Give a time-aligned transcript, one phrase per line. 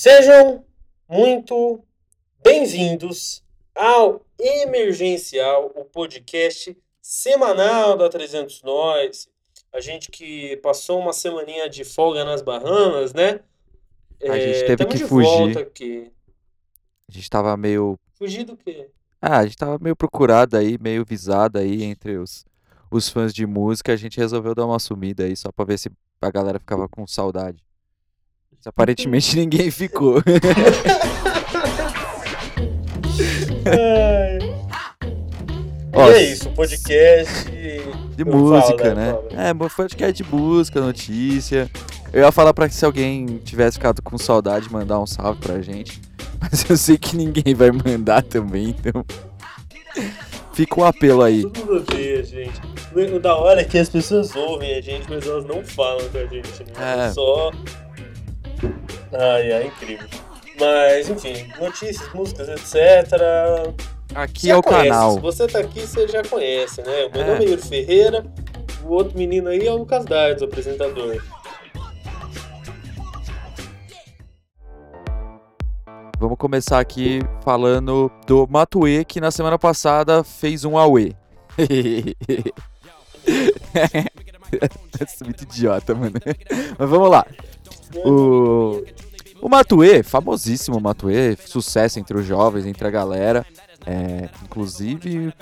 [0.00, 0.64] Sejam
[1.08, 1.84] muito
[2.40, 3.42] bem-vindos
[3.74, 9.28] ao Emergencial, o podcast semanal da 300 Nós.
[9.72, 13.40] A gente que passou uma semaninha de folga nas Bahamas, né?
[14.22, 15.58] A gente É, teve tamo que fugir.
[15.58, 16.12] aqui.
[17.08, 17.98] A gente tava meio.
[18.14, 18.88] Fugir do quê?
[19.20, 22.44] Ah, a gente tava meio procurado aí, meio visado aí entre os,
[22.88, 23.94] os fãs de música.
[23.94, 25.90] A gente resolveu dar uma sumida aí só pra ver se
[26.22, 27.66] a galera ficava com saudade.
[28.58, 30.20] Mas aparentemente ninguém ficou.
[35.92, 37.50] Ó, e é isso, podcast
[38.16, 39.12] De música, né?
[39.12, 39.18] né?
[39.30, 39.48] Fala.
[39.48, 41.70] É, podcast de música, notícia.
[42.12, 45.60] Eu ia falar pra que se alguém tivesse ficado com saudade, mandar um salve pra
[45.60, 46.00] gente.
[46.40, 49.04] Mas eu sei que ninguém vai mandar também, então.
[50.52, 51.42] Fica o apelo aí.
[51.42, 52.60] Todo mundo odeia, gente.
[53.14, 56.18] O da hora é que as pessoas ouvem a gente, mas elas não falam com
[56.18, 57.06] a gente, né?
[57.06, 57.12] É.
[57.12, 57.52] Só.
[59.12, 60.06] Ai, ai, incrível.
[60.60, 63.12] Mas, enfim, notícias, músicas, etc.
[64.14, 64.88] Aqui Você é o conhece.
[64.88, 65.12] canal.
[65.14, 67.04] Se você tá aqui, você já conhece, né?
[67.06, 67.26] O meu É.
[67.26, 68.26] nome é Yuri Ferreira,
[68.84, 71.22] o outro menino aí é o Lucas Dardes, o apresentador.
[76.18, 81.14] Vamos começar aqui falando do Matue, que na semana passada fez um Aue.
[85.00, 86.14] Isso é muito idiota, mano.
[86.78, 87.24] Mas vamos lá.
[87.94, 88.82] O,
[89.40, 93.46] o Matue, famosíssimo Matue, sucesso entre os jovens, entre a galera.
[93.86, 95.32] É, inclusive,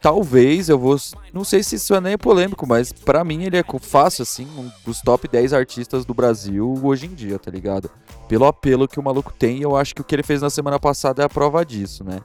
[0.00, 0.96] talvez eu vou.
[1.32, 4.70] Não sei se isso é nem polêmico, mas pra mim ele é fácil, assim, um
[4.84, 7.90] dos top 10 artistas do Brasil hoje em dia, tá ligado?
[8.28, 10.78] Pelo apelo que o maluco tem, eu acho que o que ele fez na semana
[10.78, 12.20] passada é a prova disso, né?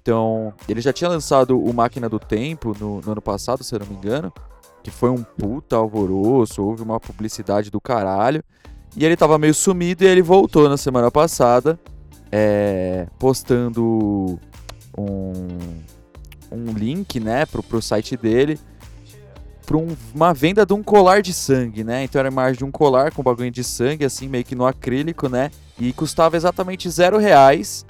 [0.00, 3.78] Então, ele já tinha lançado o Máquina do Tempo no, no ano passado, se eu
[3.78, 4.30] não me engano,
[4.82, 8.44] que foi um puta alvoroço, houve uma publicidade do caralho.
[8.96, 11.78] E ele tava meio sumido e ele voltou na semana passada,
[12.30, 14.38] é, postando
[14.96, 15.48] um,
[16.52, 18.58] um link, né, pro, pro site dele,
[19.66, 22.04] pra um- uma venda de um colar de sangue, né?
[22.04, 25.28] Então era imagem de um colar com bagulho de sangue, assim, meio que no acrílico,
[25.28, 25.50] né?
[25.78, 27.84] E custava exatamente zero reais,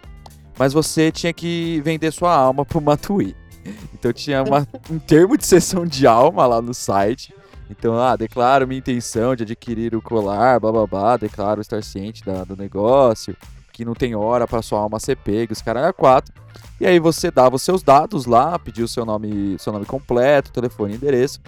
[0.58, 3.34] mas você tinha que vender sua alma pro Matui.
[3.94, 7.34] Então tinha uma- um termo de sessão de alma lá no site.
[7.70, 12.56] Então, ah, declaro minha intenção de adquirir o colar, bababá, declaro estar ciente da- do
[12.56, 13.36] negócio,
[13.72, 16.32] que não tem hora para sua alma ser pega, os caras quatro.
[16.80, 20.52] E aí você dava os seus dados lá, pedia o seu nome, seu nome completo,
[20.52, 21.40] telefone endereço.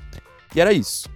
[0.55, 1.09] E era isso.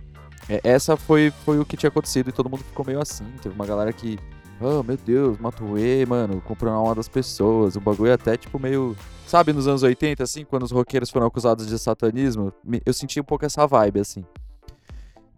[0.49, 3.25] É, essa foi, foi o que tinha acontecido e todo mundo ficou meio assim.
[3.43, 4.19] Teve uma galera que,
[4.60, 7.77] oh meu Deus, Matuê, mano, comprou na alma das pessoas.
[7.77, 8.97] O bagulho é até tipo meio.
[9.27, 12.53] Sabe, nos anos 80, assim, quando os roqueiros foram acusados de satanismo,
[12.84, 14.25] eu senti um pouco essa vibe, assim.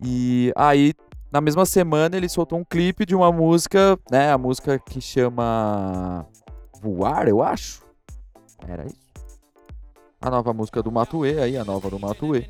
[0.05, 0.95] E aí,
[1.31, 4.33] na mesma semana, ele soltou um clipe de uma música, né?
[4.33, 6.27] A música que chama
[6.83, 7.83] Voar, eu acho.
[8.67, 9.01] Era isso.
[10.21, 12.49] A nova música do Matue, aí, a nova do Matue.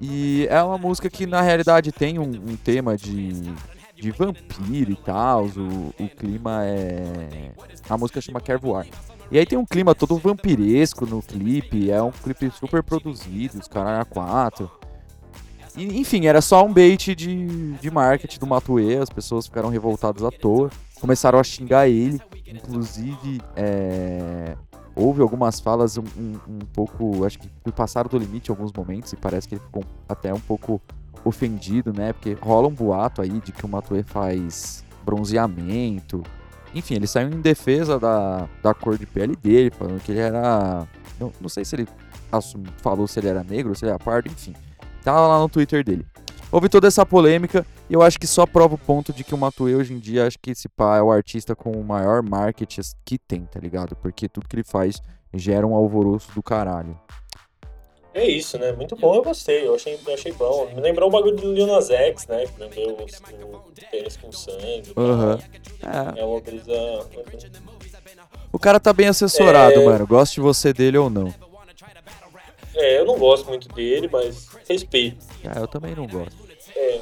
[0.00, 3.42] E é uma música que, na realidade, tem um, um tema de,
[3.94, 5.44] de vampiro e tal.
[5.44, 7.52] O, o clima é.
[7.88, 8.86] A música chama Quer Voar.
[9.30, 11.90] E aí tem um clima todo vampiresco no clipe.
[11.90, 14.79] É um clipe super produzido, os caras a quatro.
[15.76, 20.30] Enfim, era só um bait de, de marketing do Matue, as pessoas ficaram revoltadas à
[20.30, 20.70] toa,
[21.00, 24.56] começaram a xingar ele, inclusive é,
[24.94, 29.12] houve algumas falas um, um- um pouco, acho que passaram do limite em alguns momentos,
[29.12, 30.80] e parece que ele ficou até um pouco
[31.24, 32.12] ofendido, né?
[32.12, 36.22] Porque rola um boato aí de que o Matue faz bronzeamento.
[36.74, 40.86] Enfim, ele saiu em defesa da, da cor de pele dele, falando que ele era.
[41.18, 41.88] Não, não sei se ele
[42.30, 44.54] assum- falou se ele era negro, se ele era pardo, enfim.
[45.04, 46.06] Tá lá no Twitter dele.
[46.52, 49.38] Houve toda essa polêmica e eu acho que só prova o ponto de que o
[49.38, 52.80] Matue hoje em dia, acho que esse pá é o artista com o maior marketing
[53.04, 53.94] que tem, tá ligado?
[53.96, 55.00] Porque tudo que ele faz
[55.32, 56.98] gera um alvoroço do caralho.
[58.12, 58.72] É isso, né?
[58.72, 60.68] Muito bom, eu gostei, eu achei, eu achei bom.
[60.74, 62.44] Me lembrou o bagulho do Lil Nas X, né?
[62.44, 64.92] Que vendeu o, tênis com sangue.
[64.96, 65.38] Aham.
[66.16, 66.72] É, É uma brisa.
[68.52, 69.84] o cara tá bem assessorado, É.
[69.84, 70.04] mano.
[70.08, 71.32] Goste de você dele ou não.
[72.80, 75.26] É, eu não gosto muito dele, mas respeito.
[75.44, 76.34] Ah, eu também não gosto.
[76.74, 77.00] É.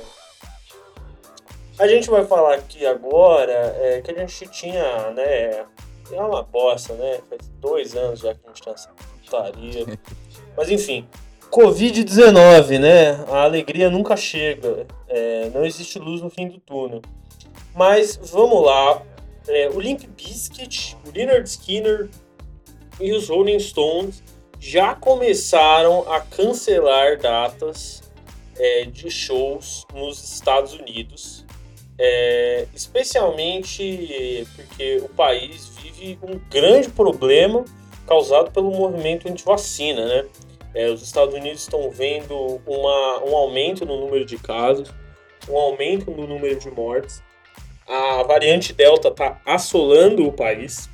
[1.78, 5.64] A gente vai falar aqui agora é, que a gente tinha, né?
[6.10, 7.20] É uma bosta, né?
[7.28, 8.90] Faz dois anos já que a gente tá nessa
[9.22, 9.86] putaria.
[10.56, 11.06] Mas enfim.
[11.48, 13.24] Covid-19, né?
[13.28, 14.84] A alegria nunca chega.
[15.06, 17.02] É, não existe luz no fim do túnel.
[17.72, 19.00] Mas vamos lá.
[19.46, 22.10] É, o Limp Bizkit, o Leonard Skinner
[23.00, 24.22] e os Rolling Stones
[24.60, 28.02] já começaram a cancelar datas
[28.56, 31.44] é, de shows nos Estados Unidos.
[32.00, 37.64] É, especialmente porque o país vive um grande problema
[38.06, 40.25] causado pelo movimento anti-vacina, né?
[40.75, 44.93] É, os Estados Unidos estão vendo uma, um aumento no número de casos,
[45.49, 47.22] um aumento no número de mortes.
[47.87, 50.88] A variante Delta está assolando o país.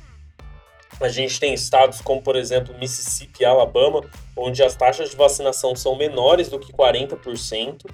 [0.99, 4.01] A gente tem estados como, por exemplo, Mississippi e Alabama,
[4.35, 7.85] onde as taxas de vacinação são menores do que 40%.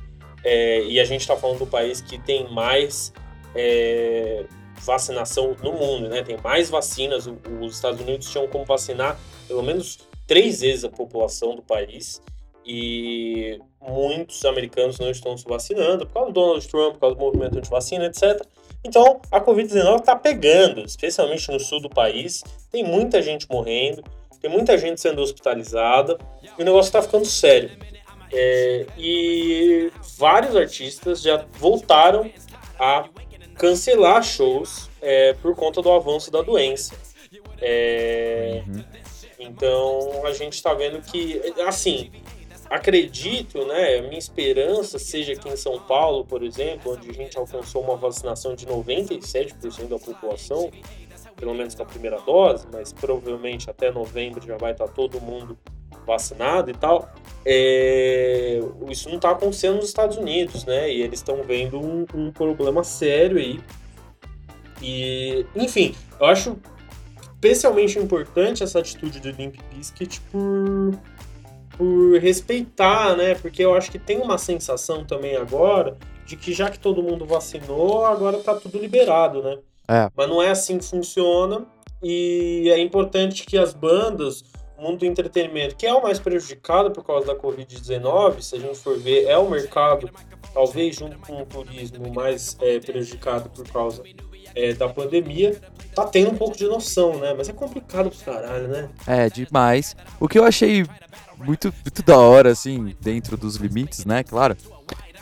[0.44, 3.14] É, e a gente está falando do país que tem mais
[3.56, 4.46] é,
[4.82, 6.24] vacinação no mundo, né?
[6.24, 7.28] Tem mais vacinas.
[7.62, 12.22] Os Estados Unidos tinham como vacinar pelo menos três vezes a população do país
[12.66, 17.22] e muitos americanos não estão se vacinando por causa do Donald Trump, por causa do
[17.22, 18.42] movimento anti-vacina, etc.
[18.84, 22.44] Então, a Covid-19 está pegando, especialmente no sul do país.
[22.72, 24.04] Tem muita gente morrendo,
[24.42, 26.18] tem muita gente sendo hospitalizada
[26.58, 27.72] e o negócio está ficando sério.
[28.34, 32.32] É, e vários artistas já voltaram
[32.80, 33.10] a
[33.56, 36.96] cancelar shows é, por conta do avanço da doença.
[37.62, 38.84] É, uhum.
[39.38, 42.12] Então a gente está vendo que, assim,
[42.70, 44.02] acredito, né?
[44.02, 48.56] Minha esperança seja que em São Paulo, por exemplo, onde a gente alcançou uma vacinação
[48.56, 50.72] de 97% da população,
[51.42, 55.20] pelo menos com a primeira dose, mas provavelmente até novembro já vai estar tá todo
[55.20, 55.58] mundo
[56.06, 57.12] vacinado e tal.
[57.44, 60.94] É, isso não está acontecendo nos Estados Unidos, né?
[60.94, 63.60] E eles estão vendo um, um problema sério aí.
[64.84, 66.58] E, enfim, eu acho
[67.34, 70.94] especialmente importante essa atitude do Limp Bizkit por,
[71.76, 73.34] por respeitar, né?
[73.34, 77.26] Porque eu acho que tem uma sensação também agora de que já que todo mundo
[77.26, 79.58] vacinou, agora tá tudo liberado, né?
[79.92, 80.10] É.
[80.16, 81.66] Mas não é assim que funciona.
[82.02, 84.44] E é importante que as bandas,
[84.78, 88.60] o mundo do entretenimento, que é o mais prejudicado por causa da Covid-19, se a
[88.60, 90.10] gente for ver, é o mercado,
[90.54, 94.02] talvez junto com o turismo, mais é, prejudicado por causa
[94.56, 95.60] é, da pandemia,
[95.94, 97.36] tá tendo um pouco de noção, né?
[97.38, 98.90] Mas é complicado pro caralho, né?
[99.06, 99.96] É, demais.
[100.20, 100.86] O que eu achei
[101.38, 104.24] muito, muito da hora, assim, dentro dos limites, né?
[104.24, 104.58] Claro,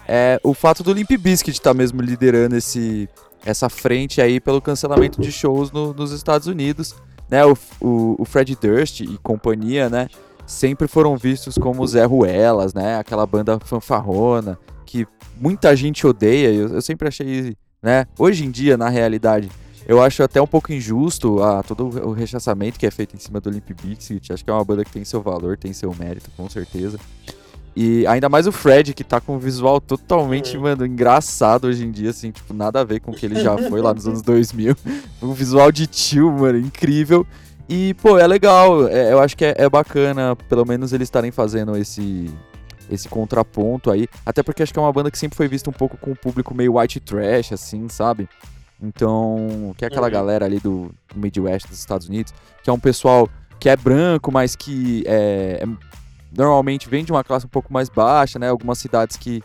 [0.07, 3.09] é o fato do Limp Bizkit estar tá mesmo liderando esse,
[3.45, 6.95] essa frente aí pelo cancelamento de shows no, nos Estados Unidos.
[7.29, 10.07] Né, o, o, o Fred Durst e companhia, né,
[10.47, 15.07] sempre foram vistos como Zé Ruelas, né, aquela banda fanfarrona que
[15.39, 16.51] muita gente odeia.
[16.51, 18.05] Eu, eu sempre achei né?
[18.17, 19.49] Hoje em dia, na realidade,
[19.87, 23.39] eu acho até um pouco injusto a, todo o rechaçamento que é feito em cima
[23.39, 24.33] do Limp Bizkit.
[24.33, 26.99] Acho que é uma banda que tem seu valor, tem seu mérito, com certeza.
[27.75, 30.63] E ainda mais o Fred, que tá com um visual totalmente, uhum.
[30.63, 33.57] mano, engraçado hoje em dia, assim, tipo, nada a ver com o que ele já
[33.57, 34.75] foi lá nos anos 2000.
[35.21, 37.25] Um visual de tio, mano, incrível.
[37.67, 41.31] E, pô, é legal, é, eu acho que é, é bacana, pelo menos eles estarem
[41.31, 42.29] fazendo esse,
[42.89, 44.07] esse contraponto aí.
[44.25, 46.15] Até porque acho que é uma banda que sempre foi vista um pouco com o
[46.15, 48.27] público meio white trash, assim, sabe?
[48.81, 50.13] Então, que é aquela uhum.
[50.13, 52.33] galera ali do, do Midwest dos Estados Unidos,
[52.63, 53.29] que é um pessoal
[53.59, 55.67] que é branco, mas que é, é,
[56.35, 58.49] normalmente vem de uma classe um pouco mais baixa, né?
[58.49, 59.41] Algumas cidades que,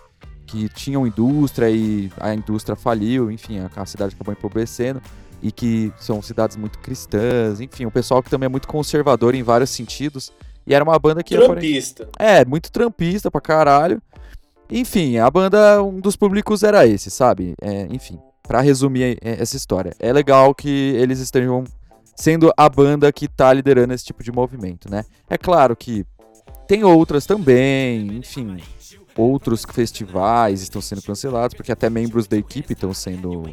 [0.47, 5.01] que tinham indústria e a indústria faliu, enfim, a, a cidade acabou empobrecendo
[5.43, 9.43] e que são cidades muito cristãs, enfim, um pessoal que também é muito conservador em
[9.43, 10.33] vários sentidos.
[10.67, 11.37] E era uma banda que.
[11.37, 12.09] Trampista.
[12.19, 14.01] É, muito trampista pra caralho.
[14.71, 17.53] Enfim, a banda, um dos públicos era esse, sabe?
[17.61, 19.95] É, enfim, para resumir essa história.
[19.99, 21.65] É legal que eles estejam
[22.17, 25.05] sendo a banda que tá liderando esse tipo de movimento, né?
[25.29, 26.07] É claro que
[26.67, 28.59] tem outras também, enfim,
[29.17, 33.45] outros festivais estão sendo cancelados, porque até membros da equipe estão sendo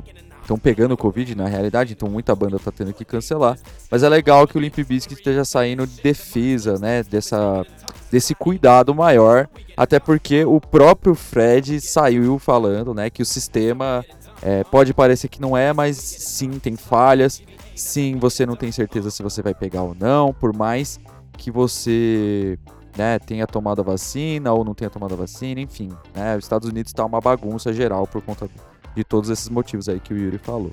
[0.41, 3.57] estão pegando o Covid na realidade, então muita banda tá tendo que cancelar.
[3.89, 7.65] Mas é legal que o Limp Bizkit esteja saindo de defesa, né, dessa,
[8.11, 14.03] desse cuidado maior, até porque o próprio Fred saiu falando, né, que o sistema
[14.41, 17.41] é, pode parecer que não é, mas sim, tem falhas,
[17.75, 20.99] sim, você não tem certeza se você vai pegar ou não, por mais
[21.37, 22.57] que você
[22.97, 26.67] né, tenha tomado a vacina ou não tenha tomado a vacina, enfim, né, os Estados
[26.69, 28.49] Unidos está uma bagunça geral por conta
[28.95, 30.71] de todos esses motivos aí que o Yuri falou.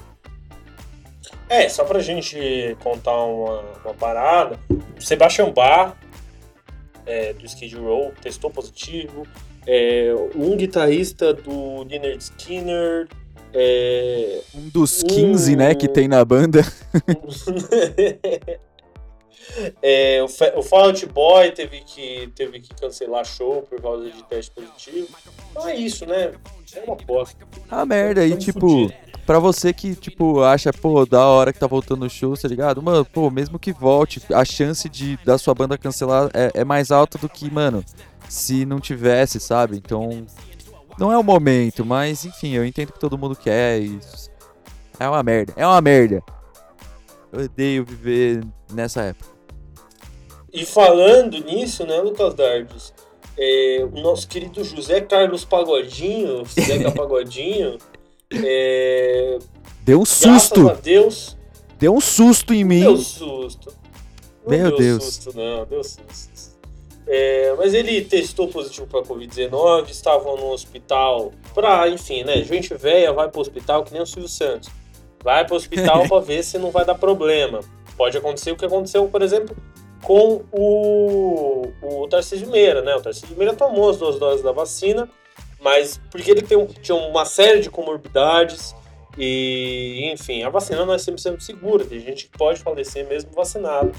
[1.48, 5.96] É, só pra gente contar uma, uma parada, o Sebastian Bar
[7.06, 9.26] é, do Skid Row testou positivo,
[9.66, 13.08] é, um guitarrista do Leonard Skinner,
[13.54, 15.56] é, um dos 15, um...
[15.56, 16.60] né, que tem na banda.
[19.82, 24.50] É, o, o Fallout Boy teve que, teve que cancelar show por causa de teste
[24.50, 25.08] positivo.
[25.50, 26.32] Então é isso, né?
[26.74, 27.36] É uma bosta.
[27.70, 28.26] Ah, merda.
[28.26, 28.92] E tipo,
[29.24, 32.82] pra você que, tipo, acha, pô, da hora que tá voltando o show, tá ligado?
[32.82, 36.90] Mano, pô, mesmo que volte, a chance de da sua banda cancelar é, é mais
[36.90, 37.84] alta do que, mano,
[38.28, 39.76] se não tivesse, sabe?
[39.76, 40.26] Então,
[40.98, 43.98] não é o momento, mas enfim, eu entendo que todo mundo quer e
[45.00, 46.22] é uma merda, é uma merda.
[47.32, 49.30] Eu odeio viver nessa época.
[50.52, 52.94] E falando nisso, né, Lucas Dardos,
[53.38, 57.78] é, o nosso querido José Carlos Pagodinho, Zeca Pagodinho,
[58.32, 59.38] é,
[59.82, 60.64] deu um susto.
[60.64, 61.36] Graças a Deus.
[61.78, 62.80] Deu um susto em mim.
[62.80, 63.72] Deu susto.
[64.42, 65.04] Não Meu deu Deus.
[65.04, 66.58] susto, não, deu susto.
[67.06, 72.42] É, mas ele testou positivo para Covid-19, estava no hospital pra, enfim, né?
[72.42, 74.68] Gente velha vai pro hospital que nem o Silvio Santos.
[75.28, 77.60] Vai pro hospital para ver se não vai dar problema.
[77.98, 79.54] Pode acontecer o que aconteceu, por exemplo,
[80.02, 82.94] com o, o Tarcísio Meira, né?
[82.94, 85.06] O Tarcísio Meira tomou as duas doses da vacina,
[85.60, 88.74] mas porque ele tem, tinha uma série de comorbidades
[89.18, 91.84] e, enfim, a vacina não é 100% segura.
[91.84, 93.92] Tem gente que pode falecer mesmo vacinado.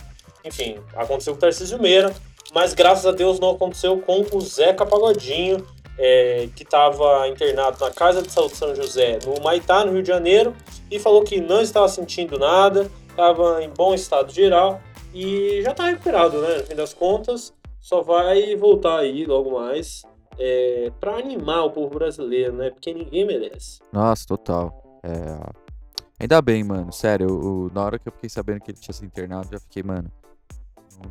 [0.43, 2.11] Enfim, aconteceu com o Tarcísio Meira,
[2.55, 5.63] mas graças a Deus não aconteceu com o Zeca Pagodinho,
[6.01, 10.07] é, que estava internado na Casa de Saúde São José, no Maitá, no Rio de
[10.07, 10.55] Janeiro,
[10.89, 14.81] e falou que não estava sentindo nada, estava em bom estado geral
[15.13, 16.57] e já está recuperado, né?
[16.59, 20.03] No fim das contas, só vai voltar aí logo mais
[20.39, 22.69] é, para animar o povo brasileiro, né?
[22.69, 23.79] Porque ninguém merece.
[23.91, 24.99] Nossa, total.
[25.03, 25.69] É...
[26.19, 26.91] Ainda bem, mano.
[26.93, 29.83] Sério, eu- na hora que eu fiquei sabendo que ele tinha se internado, já fiquei,
[29.83, 30.09] mano.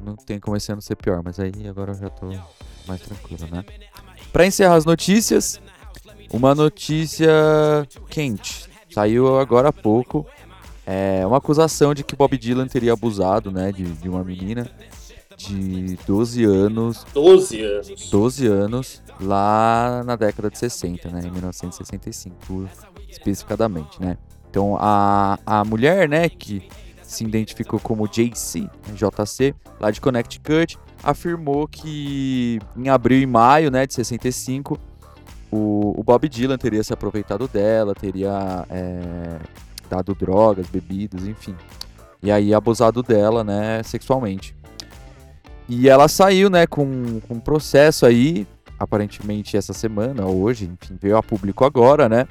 [0.02, 2.26] Não, tem como ano ser pior, mas aí agora eu já tô
[2.86, 3.64] mais tranquilo, né?
[4.38, 5.60] Pra encerrar as notícias,
[6.32, 7.28] uma notícia
[8.08, 8.70] quente.
[8.88, 10.24] Saiu agora há pouco.
[10.86, 14.70] É uma acusação de que Bob Dylan teria abusado, né, de, de uma menina
[15.36, 18.10] de 12 anos 12 anos.
[18.10, 21.22] 12 anos lá na década de 60, né?
[21.26, 22.68] Em 1965,
[23.10, 24.16] especificadamente, né?
[24.48, 26.62] Então a, a mulher, né, que
[27.08, 33.86] se identificou como JC, JC, lá de Connecticut, afirmou que em abril e maio, né,
[33.86, 34.78] de 65,
[35.50, 39.38] o, o Bob Dylan teria se aproveitado dela, teria é,
[39.88, 41.54] dado drogas, bebidas, enfim.
[42.22, 44.54] E aí abusado dela, né, sexualmente.
[45.66, 48.46] E ela saiu, né, com, com um processo aí,
[48.78, 52.28] aparentemente essa semana, hoje, enfim, veio a público agora, né?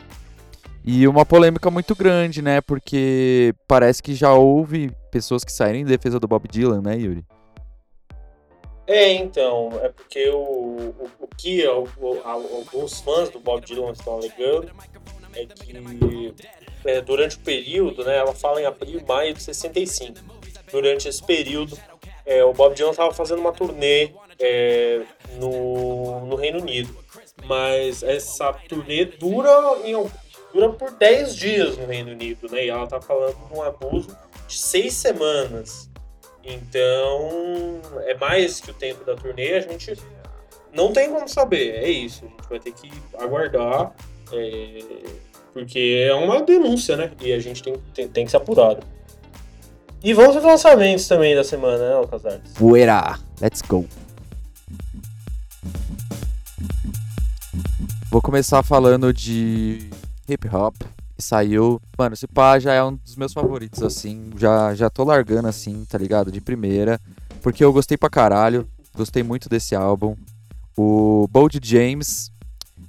[0.89, 2.61] E uma polêmica muito grande, né?
[2.61, 7.25] Porque parece que já houve pessoas que saíram em defesa do Bob Dylan, né, Yuri?
[8.87, 13.91] É, então, é porque o, o, o que o- o- alguns fãs do Bob Dylan
[13.91, 14.71] estão alegando
[15.35, 16.33] é que
[16.85, 20.17] é, durante o período, né, ela fala em abril maio de 65.
[20.71, 21.77] Durante esse período,
[22.25, 25.01] é, o Bob Dylan estava fazendo uma turnê é,
[25.37, 26.95] no, no Reino Unido.
[27.45, 29.51] Mas essa turnê dura,
[29.83, 29.93] em,
[30.57, 32.65] dura por 10 dias no Reino Unido, né?
[32.65, 35.89] E ela tá falando de um abuso de 6 semanas.
[36.43, 39.93] Então, é mais que o tempo da turnê, a gente
[40.73, 42.25] não tem como saber, é isso.
[42.25, 43.93] A gente vai ter que aguardar,
[44.31, 44.79] é,
[45.53, 47.11] porque é uma denúncia, né?
[47.21, 48.81] E a gente tem, tem, tem que ser apurado.
[50.03, 52.53] E vamos aos lançamentos também da semana, né, Lucas Artes?
[52.55, 53.19] Fuera!
[53.41, 53.85] Let's go!
[58.09, 59.89] Vou começar falando de
[60.27, 60.75] hip hop.
[61.15, 61.81] que Saiu.
[61.97, 64.31] Mano, esse pá já é um dos meus favoritos, assim.
[64.37, 66.31] Já, já tô largando assim, tá ligado?
[66.31, 66.99] De primeira.
[67.41, 68.67] Porque eu gostei pra caralho.
[68.95, 70.15] Gostei muito desse álbum.
[70.75, 72.31] O Bold James.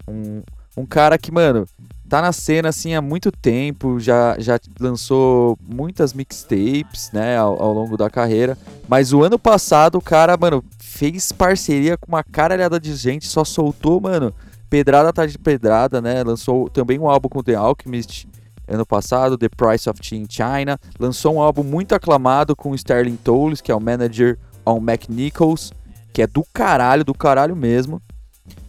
[0.06, 0.42] Um,
[0.76, 1.66] um cara que, mano,
[2.08, 3.98] tá na cena assim há muito tempo.
[4.00, 7.36] Já, já lançou muitas mixtapes, né?
[7.36, 8.58] Ao, ao longo da carreira.
[8.88, 13.26] Mas o ano passado o cara, mano, fez parceria com uma caralhada de gente.
[13.26, 14.34] Só soltou, mano
[14.68, 16.22] pedrada atrás de pedrada, né?
[16.22, 18.28] Lançou também um álbum com The Alchemist
[18.66, 20.78] ano passado, The Price of Tea in China.
[20.98, 25.72] Lançou um álbum muito aclamado com Sterling Tolles, que é o manager on Mac Nichols,
[26.12, 28.02] que é do caralho, do caralho mesmo.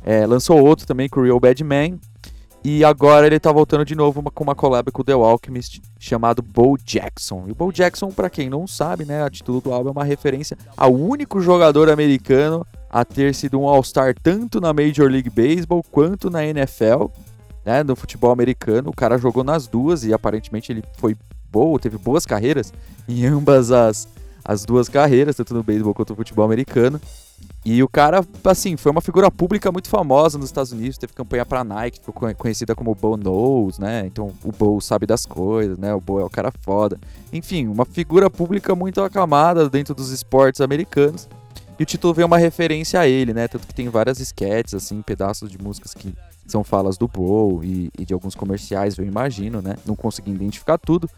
[0.04, 2.00] É, lançou outro também com Real Bad Man.
[2.62, 6.42] E agora ele tá voltando de novo uma- com uma collab com The Alchemist, chamado
[6.42, 7.46] Bo Jackson.
[7.48, 10.04] E o Bo Jackson, pra quem não sabe, né, a título do álbum é uma
[10.04, 15.84] referência ao único jogador americano a ter sido um All-Star tanto na Major League Baseball
[15.92, 17.06] quanto na NFL,
[17.66, 18.90] né, no futebol americano.
[18.90, 21.16] O cara jogou nas duas e aparentemente ele foi
[21.52, 22.74] bom, teve boas carreiras
[23.08, 24.08] em ambas as,
[24.44, 27.00] as duas carreiras, tanto no beisebol quanto no futebol americano.
[27.64, 31.46] E o cara, assim, foi uma figura pública muito famosa nos Estados Unidos, teve campanha
[31.46, 34.06] pra Nike, ficou conhe- conhecida como Bo Knows, né?
[34.06, 35.94] Então o Bo sabe das coisas, né?
[35.94, 36.98] O Bo é o cara foda.
[37.32, 41.28] Enfim, uma figura pública muito aclamada dentro dos esportes americanos.
[41.80, 43.48] E o título veio uma referência a ele, né?
[43.48, 46.14] Tanto que tem várias sketches, assim, pedaços de músicas que
[46.46, 49.76] são falas do Bo e, e de alguns comerciais, eu imagino, né?
[49.86, 51.10] Não consegui identificar tudo,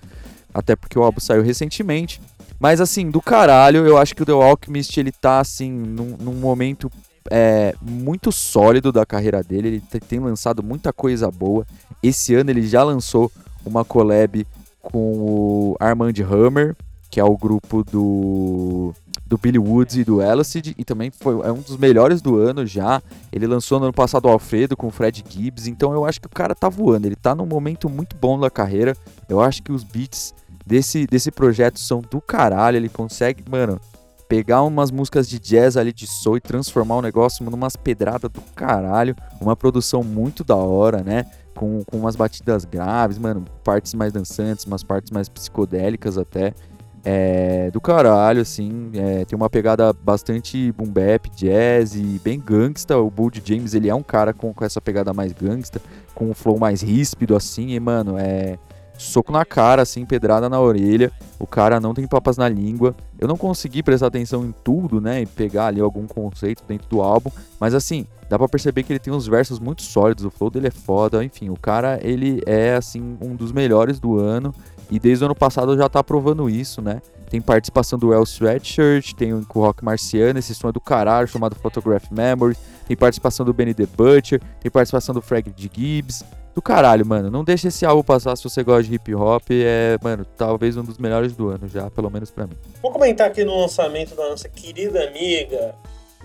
[0.53, 2.21] até porque o álbum saiu recentemente.
[2.59, 6.35] Mas assim, do caralho, eu acho que o The Alchemist ele tá assim num, num
[6.35, 6.91] momento
[7.31, 11.65] é, muito sólido da carreira dele, ele tem lançado muita coisa boa.
[12.03, 13.31] Esse ano ele já lançou
[13.65, 14.45] uma collab
[14.79, 16.75] com o Armand Hammer,
[17.09, 18.93] que é o grupo do,
[19.31, 22.65] do Billy Woods e do Elicid, e também foi é um dos melhores do ano
[22.65, 23.01] já.
[23.31, 26.27] Ele lançou no ano passado o Alfredo com o Fred Gibbs, então eu acho que
[26.27, 28.93] o cara tá voando, ele tá num momento muito bom da carreira.
[29.29, 30.35] Eu acho que os beats
[30.67, 33.79] desse, desse projeto são do caralho, ele consegue, mano,
[34.27, 38.41] pegar umas músicas de jazz ali de soul e transformar o negócio numas pedradas do
[38.53, 41.25] caralho, uma produção muito da hora, né?
[41.55, 46.53] Com, com umas batidas graves, mano, partes mais dançantes, umas partes mais psicodélicas até.
[47.03, 52.97] É, do caralho, assim, é, tem uma pegada bastante boom bap, jazz e bem gangsta.
[52.97, 55.81] O Bud James, ele é um cara com, com essa pegada mais gangsta,
[56.13, 58.57] com um flow mais ríspido, assim, e, mano, é
[59.01, 61.11] soco na cara, assim, pedrada na orelha.
[61.39, 62.95] O cara não tem papas na língua.
[63.19, 67.01] Eu não consegui prestar atenção em tudo, né, e pegar ali algum conceito dentro do
[67.01, 70.49] álbum, mas assim, dá para perceber que ele tem uns versos muito sólidos, o flow
[70.49, 74.53] dele é foda, enfim, o cara, ele é, assim, um dos melhores do ano.
[74.91, 77.01] E desde o ano passado já tá provando isso, né?
[77.29, 81.55] Tem participação do El Sweatshirt, tem o Rock Marciano, esse som é do caralho, chamado
[81.55, 82.57] Photograph Memory.
[82.85, 86.25] Tem participação do Benny the Butcher, tem participação do Frank de Gibbs.
[86.53, 87.31] Do caralho, mano.
[87.31, 89.43] Não deixa esse álbum passar se você gosta de hip hop.
[89.49, 92.57] É, mano, talvez um dos melhores do ano já, pelo menos para mim.
[92.81, 95.73] Vou comentar aqui no lançamento da nossa querida amiga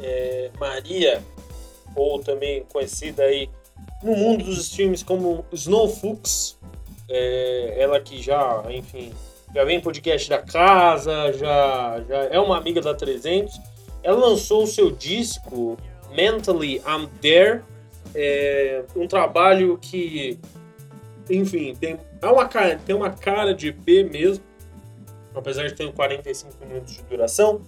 [0.00, 1.22] é, Maria,
[1.94, 3.48] ou também conhecida aí
[4.02, 6.58] no mundo dos streams como Snowflux.
[7.08, 9.12] É, ela que já, enfim,
[9.54, 13.58] já vem podcast da casa, já, já é uma amiga da 300.
[14.02, 15.76] Ela lançou o seu disco
[16.14, 17.62] Mentally I'm There.
[18.14, 20.38] É um trabalho que,
[21.28, 24.42] enfim, tem, é uma cara, tem uma cara de B mesmo,
[25.34, 27.60] apesar de ter 45 minutos de duração.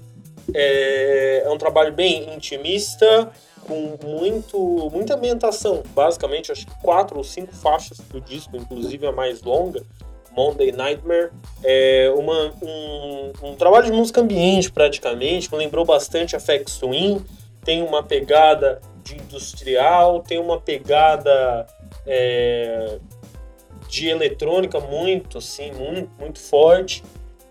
[0.54, 3.30] É, é um trabalho bem intimista,
[3.66, 5.82] com muito, muita ambientação.
[5.94, 9.82] Basicamente, acho que quatro ou cinco faixas do disco, inclusive a mais longa,
[10.34, 11.30] Monday Nightmare.
[11.62, 17.24] É uma, um, um trabalho de música ambiente, praticamente, me lembrou bastante a Fex Twin.
[17.64, 21.66] Tem uma pegada de industrial, tem uma pegada
[22.06, 22.98] é,
[23.88, 27.02] de eletrônica muito, assim, muito, muito forte.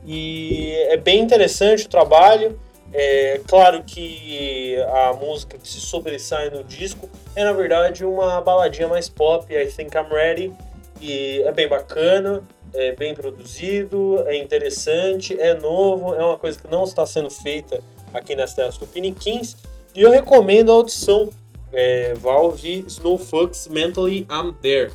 [0.06, 2.60] E é bem interessante o trabalho.
[2.94, 8.88] É claro que a música que se sobressai no disco é na verdade uma baladinha
[8.88, 10.54] mais pop, I Think I'm Ready,
[11.02, 12.42] e é bem bacana,
[12.74, 17.82] é bem produzido, é interessante, é novo, é uma coisa que não está sendo feita
[18.14, 19.58] aqui nas telas do Piniquins,
[19.94, 21.30] e eu recomendo a audição
[21.74, 24.92] é, Valve Snowfucks Mentally I'm There.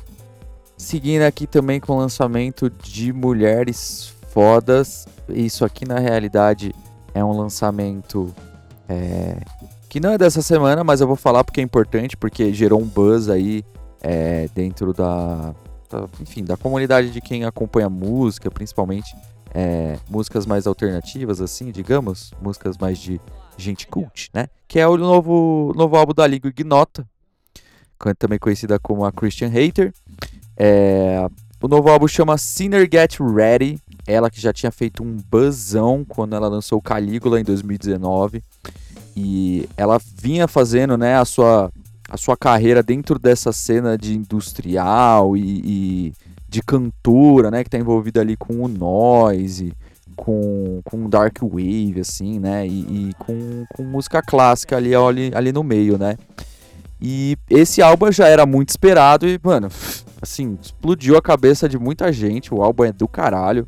[0.75, 6.73] Seguindo aqui também com o lançamento de Mulheres Fodas, isso aqui na realidade
[7.13, 8.33] é um lançamento
[8.87, 9.37] é,
[9.89, 12.85] que não é dessa semana, mas eu vou falar porque é importante, porque gerou um
[12.85, 13.63] buzz aí
[14.01, 15.53] é, dentro da,
[15.89, 19.15] da, enfim, da comunidade de quem acompanha música, principalmente
[19.53, 23.21] é, músicas mais alternativas, assim, digamos, músicas mais de
[23.55, 24.47] gente cult, né?
[24.67, 27.07] Que é o novo, novo álbum da Liga Ignota,
[28.17, 29.93] também conhecida como a Christian Hater.
[30.57, 31.29] É,
[31.63, 33.79] o novo álbum chama Sinner Get Ready.
[34.05, 38.43] Ela que já tinha feito um buzzão quando ela lançou Calígula em 2019.
[39.15, 41.71] E ela vinha fazendo né, a, sua,
[42.09, 46.13] a sua carreira dentro dessa cena de industrial e, e
[46.49, 47.63] de cantora, né?
[47.63, 49.71] Que tá envolvida ali com o noise,
[50.17, 52.67] com, com dark wave, assim, né?
[52.67, 56.17] E, e com, com música clássica ali, ali, ali no meio, né?
[57.05, 59.67] E esse álbum já era muito esperado e, mano,
[60.21, 62.53] assim, explodiu a cabeça de muita gente.
[62.53, 63.67] O álbum é do caralho.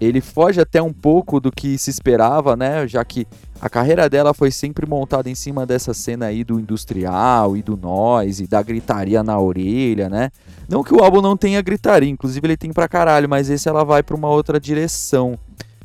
[0.00, 2.88] Ele foge até um pouco do que se esperava, né?
[2.88, 3.24] Já que
[3.60, 7.76] a carreira dela foi sempre montada em cima dessa cena aí do industrial e do
[7.76, 10.30] noise, da gritaria na orelha, né?
[10.68, 13.84] Não que o álbum não tenha gritaria, inclusive ele tem pra caralho, mas esse ela
[13.84, 15.38] vai pra uma outra direção,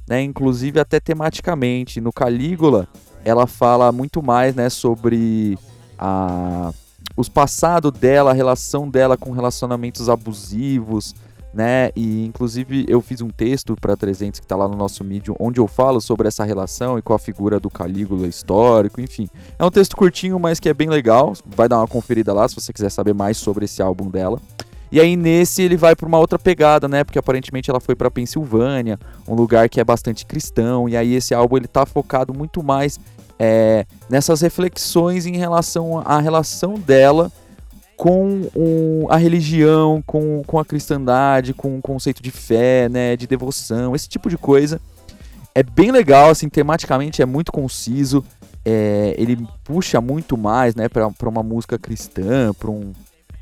[0.10, 0.20] né?
[0.24, 2.02] Inclusive até tematicamente.
[2.02, 2.88] No Calígula,
[3.24, 5.58] ela fala muito mais, né, sobre
[6.02, 6.74] a
[7.16, 11.14] os passados dela, a relação dela com relacionamentos abusivos,
[11.54, 11.90] né?
[11.96, 15.60] E inclusive eu fiz um texto para 300 que tá lá no nosso Medium, onde
[15.60, 19.28] eu falo sobre essa relação e com a figura do Calígula histórico, enfim.
[19.60, 21.34] É um texto curtinho, mas que é bem legal.
[21.46, 24.40] Vai dar uma conferida lá se você quiser saber mais sobre esse álbum dela.
[24.92, 27.04] E aí nesse ele vai para uma outra pegada, né?
[27.04, 30.88] Porque aparentemente ela foi para Pensilvânia, um lugar que é bastante cristão.
[30.90, 33.00] E aí esse álbum ele tá focado muito mais
[33.44, 37.32] é, nessas reflexões em relação à relação dela
[37.98, 43.96] com a religião, com, com a cristandade, com o conceito de fé, né, de devoção,
[43.96, 44.80] esse tipo de coisa.
[45.56, 48.24] É bem legal, assim, tematicamente é muito conciso.
[48.64, 52.94] é, ele puxa muito mais, né, pra uma música cristã, pra um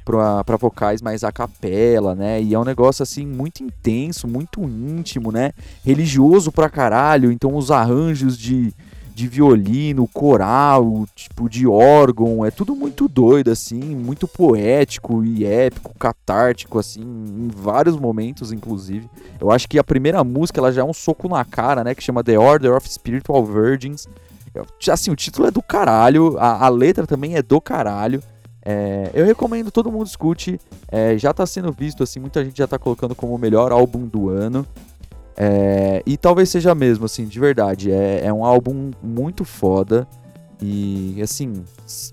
[0.05, 2.41] para vocais mais a capela, né?
[2.41, 5.51] E é um negócio assim muito intenso, muito íntimo, né?
[5.85, 8.73] Religioso pra caralho, então os arranjos de,
[9.19, 15.93] de violino, coral, tipo de órgão, é tudo muito doido assim, muito poético e épico,
[15.99, 19.09] catártico assim, em vários momentos inclusive.
[19.37, 22.01] Eu acho que a primeira música ela já é um soco na cara, né, que
[22.01, 24.07] chama The Order of Spiritual Virgins.
[24.89, 28.23] Assim, o título é do caralho, a, a letra também é do caralho.
[28.63, 30.59] É, eu recomendo todo mundo escute.
[30.89, 34.07] É, já está sendo visto, assim, muita gente já está colocando como o melhor álbum
[34.07, 34.65] do ano.
[35.41, 37.89] É, e talvez seja mesmo, assim, de verdade.
[37.91, 40.05] É, é, um álbum muito foda.
[40.61, 41.63] E, assim,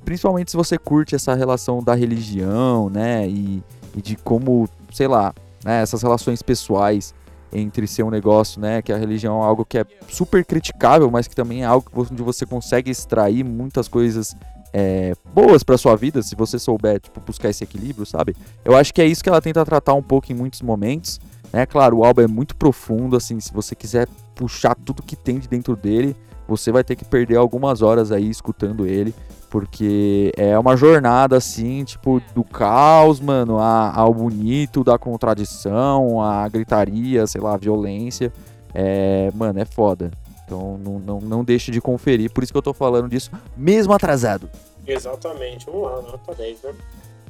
[0.04, 3.28] principalmente se você curte essa relação da religião, né?
[3.28, 3.60] E,
[3.96, 5.34] e de como, sei lá,
[5.64, 7.12] né, essas relações pessoais
[7.52, 8.80] entre ser um negócio, né?
[8.80, 12.22] Que a religião é algo que é super criticável, mas que também é algo onde
[12.22, 14.36] você consegue extrair muitas coisas
[14.72, 18.36] é, boas para sua vida, se você souber tipo, buscar esse equilíbrio, sabe?
[18.64, 21.18] Eu acho que é isso que ela tenta tratar um pouco em muitos momentos.
[21.56, 21.64] Né?
[21.64, 25.48] Claro, o álbum é muito profundo, assim, se você quiser puxar tudo que tem de
[25.48, 26.14] dentro dele,
[26.46, 29.14] você vai ter que perder algumas horas aí escutando ele,
[29.48, 37.26] porque é uma jornada assim, tipo, do caos, mano, ao bonito, da contradição, a gritaria,
[37.26, 38.30] sei lá, a violência.
[38.74, 40.10] É, mano, é foda.
[40.44, 43.94] Então não, não, não deixe de conferir, por isso que eu tô falando disso, mesmo
[43.94, 44.50] atrasado.
[44.86, 46.74] Exatamente, vamos lá, nota 10, né?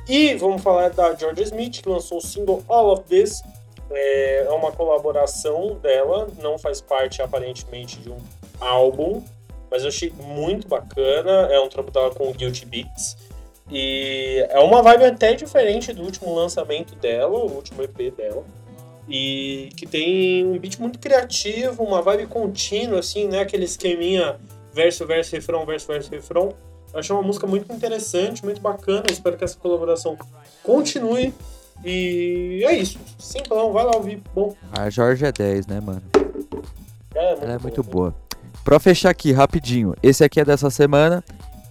[0.09, 3.41] E vamos falar da Georgia Smith, que lançou o single All of This.
[3.91, 8.19] É, é uma colaboração dela, não faz parte aparentemente de um
[8.61, 9.23] álbum,
[9.71, 11.49] mas eu achei muito bacana.
[11.51, 13.17] É um trampo dela com Guilty Beats.
[13.71, 18.45] E é uma vibe até diferente do último lançamento dela, o último EP dela
[19.09, 23.41] e que tem um beat muito criativo, uma vibe contínua, assim, né?
[23.41, 24.37] Aquele esqueminha
[24.73, 26.55] verso, verso, refrão, verso, verso, refrão.
[26.93, 29.05] Eu achei uma música muito interessante, muito bacana.
[29.11, 30.17] espero que essa colaboração
[30.63, 31.33] continue.
[31.89, 32.99] E é isso.
[33.17, 34.21] Simplão, vai lá ouvir.
[34.35, 34.53] Bom.
[34.73, 36.03] A Jorge é 10, né, mano?
[36.15, 36.63] É, muito
[37.15, 38.13] Ela é muito boa.
[38.65, 39.95] Pra fechar aqui, rapidinho.
[40.03, 41.23] Esse aqui é dessa semana.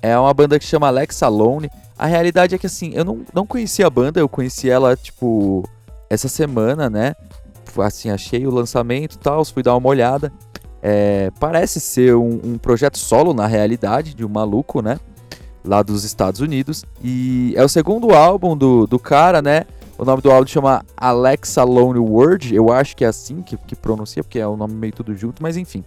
[0.02, 1.70] É uma banda que chama Alex Alone.
[1.98, 4.18] A realidade é que, assim, eu não, não conhecia a banda.
[4.18, 5.68] Eu conheci ela, tipo,
[6.10, 7.14] essa semana, né?
[7.78, 10.32] Assim, achei o lançamento e tal, fui dar uma olhada.
[10.82, 14.98] É, parece ser um, um, projeto solo, na realidade, de um maluco, né?
[15.62, 16.86] Lá dos Estados Unidos.
[17.04, 19.66] E é o segundo álbum do, do cara, né?
[19.98, 22.54] O nome do álbum chama Alexa Lone Word.
[22.54, 25.42] Eu acho que é assim que, que pronuncia, porque é o nome meio tudo junto,
[25.42, 25.84] mas enfim.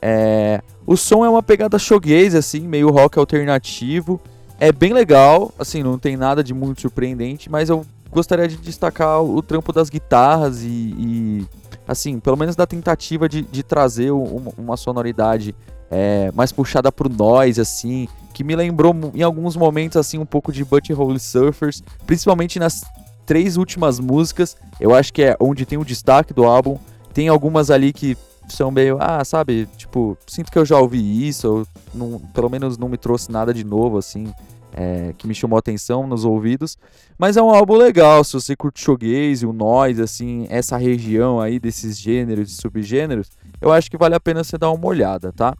[0.00, 4.20] É, o som é uma pegada shoegaze, assim, meio rock alternativo.
[4.60, 9.22] É bem legal, assim, não tem nada de muito surpreendente, mas eu gostaria de destacar
[9.22, 11.46] o trampo das guitarras e, e
[11.88, 15.54] assim, pelo menos da tentativa de, de trazer uma, uma sonoridade
[15.90, 20.52] é, mais puxada pro noise, assim, que me lembrou em alguns momentos, assim, um pouco
[20.52, 22.82] de Butthole Surfers, principalmente nas
[23.26, 26.78] três últimas músicas, eu acho que é onde tem o destaque do álbum,
[27.12, 28.16] tem algumas ali que
[28.48, 32.88] são meio, ah, sabe, tipo, sinto que eu já ouvi isso, não, pelo menos não
[32.88, 34.32] me trouxe nada de novo, assim,
[34.72, 36.78] é, que me chamou atenção nos ouvidos.
[37.18, 41.58] Mas é um álbum legal, se você curte shoegaze, o noise, assim, essa região aí
[41.58, 45.54] desses gêneros e subgêneros, eu acho que vale a pena você dar uma olhada, tá?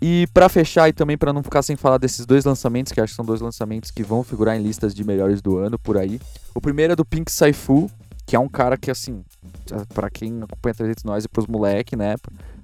[0.00, 3.12] E para fechar e também para não ficar sem falar desses dois lançamentos, que acho
[3.12, 6.20] que são dois lançamentos que vão figurar em listas de melhores do ano por aí.
[6.54, 7.90] O primeiro é do Pink Saifu,
[8.24, 9.24] que é um cara que assim,
[9.94, 12.14] para quem acompanha 300 Nós e pros moleque, né,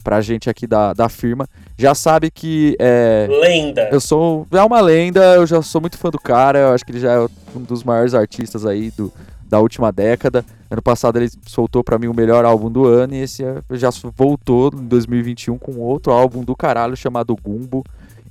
[0.04, 2.76] pra gente aqui da, da firma, já sabe que.
[2.78, 3.88] É, lenda!
[3.90, 4.46] Eu sou.
[4.52, 7.12] É uma lenda, eu já sou muito fã do cara, eu acho que ele já
[7.12, 9.10] é um dos maiores artistas aí do,
[9.54, 10.44] da última década.
[10.68, 14.72] Ano passado ele soltou para mim o melhor álbum do ano e esse já voltou
[14.74, 17.84] em 2021 com outro álbum do caralho chamado Gumbo.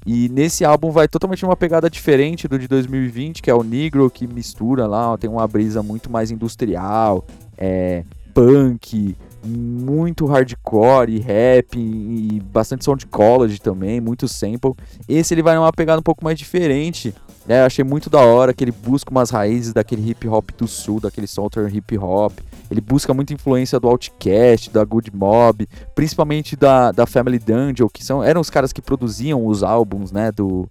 [0.05, 4.09] E nesse álbum vai totalmente uma pegada diferente do de 2020, que é o Negro,
[4.11, 7.25] que mistura lá, tem uma brisa muito mais industrial,
[7.57, 14.73] é, punk, muito hardcore e rap e bastante sound college também, muito sample.
[15.07, 17.13] Esse ele vai numa pegada um pouco mais diferente.
[17.45, 17.61] Né?
[17.61, 20.99] Eu achei muito da hora que ele busca umas raízes daquele hip hop do sul,
[20.99, 22.33] daquele southern hip hop.
[22.71, 28.03] Ele busca muita influência do Outcast, da Good Mob, principalmente da, da Family Dungeon, que
[28.03, 30.67] são, eram os caras que produziam os álbuns, né, do,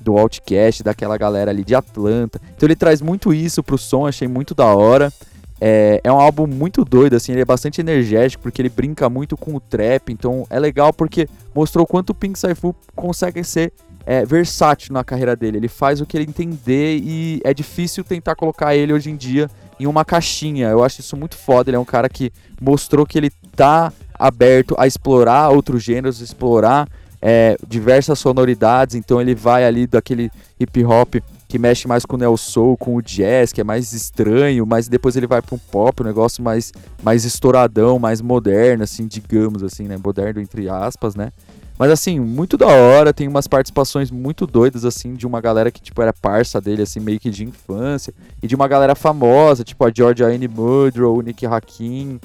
[0.00, 2.40] do Outcast, daquela galera ali de Atlanta.
[2.56, 5.12] Então ele traz muito isso pro som, achei muito da hora.
[5.60, 9.36] É, é um álbum muito doido, assim, ele é bastante energético, porque ele brinca muito
[9.36, 13.72] com o trap, então é legal porque mostrou quanto o Pink Saifu consegue ser
[14.06, 15.58] é, versátil na carreira dele.
[15.58, 19.50] Ele faz o que ele entender e é difícil tentar colocar ele hoje em dia
[19.78, 20.68] em uma caixinha.
[20.68, 21.68] Eu acho isso muito foda.
[21.68, 26.88] Ele é um cara que mostrou que ele tá aberto a explorar outros gêneros, explorar
[27.20, 31.16] é, diversas sonoridades, então ele vai ali daquele hip hop
[31.48, 34.86] que mexe mais com o neo soul, com o jazz, que é mais estranho, mas
[34.86, 39.62] depois ele vai para um pop, um negócio mais mais estouradão, mais moderno assim, digamos
[39.62, 41.32] assim, né, moderno entre aspas, né?
[41.78, 45.80] Mas assim, muito da hora, tem umas participações muito doidas assim de uma galera que
[45.80, 49.84] tipo era parça dele assim, meio que de infância, e de uma galera famosa, tipo
[49.84, 52.20] a Georgia Anne Mudrow, o Nick Hakim.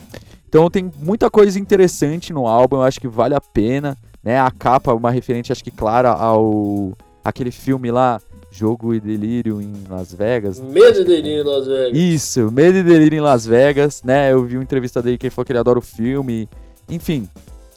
[0.49, 4.39] Então tem muita coisa interessante no álbum, eu acho que vale a pena, né?
[4.39, 8.19] A capa uma referente acho que clara ao aquele filme lá
[8.51, 10.59] Jogo e Delírio em Las Vegas.
[10.59, 11.97] Medo e Delírio em Las Vegas.
[11.97, 14.31] Isso, Medo e Delírio em Las Vegas, né?
[14.31, 16.47] Eu vi uma entrevista dele que ele falou que ele adora o filme.
[16.87, 17.27] Enfim,